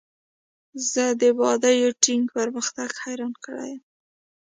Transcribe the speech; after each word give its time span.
زه 0.91 1.03
د 1.21 1.23
بایو 1.37 1.89
ټیک 2.03 2.23
پرمختګ 2.37 2.89
حیران 3.03 3.33
کړی 3.45 3.69
یم. 3.75 3.81